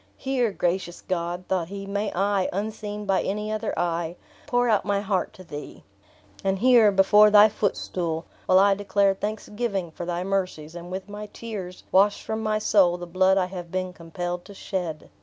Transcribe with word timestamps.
Here, 0.17 0.51
gracious 0.51 0.99
God," 1.01 1.43
thought 1.47 1.67
he, 1.67 1.85
"may 1.85 2.11
I, 2.15 2.49
unseen 2.51 3.05
by 3.05 3.21
any 3.21 3.51
other 3.51 3.71
eye, 3.77 4.15
pour 4.47 4.67
out 4.67 4.83
my 4.83 4.99
heart 4.99 5.31
to 5.33 5.43
thee. 5.43 5.83
And 6.43 6.57
here, 6.57 6.91
before 6.91 7.29
thy 7.29 7.49
footstool, 7.49 8.25
will 8.47 8.57
I 8.57 8.73
declare 8.73 9.13
thanksgiving 9.13 9.91
for 9.91 10.07
thy 10.07 10.23
mercies; 10.23 10.73
and 10.73 10.89
with 10.89 11.07
my 11.07 11.27
tears 11.31 11.83
wash 11.91 12.23
from 12.23 12.41
my 12.41 12.57
soul 12.57 12.97
the 12.97 13.05
blood 13.05 13.37
I 13.37 13.45
have 13.45 13.69
been 13.71 13.93
compelled 13.93 14.43
to 14.45 14.55
shed!" 14.55 15.11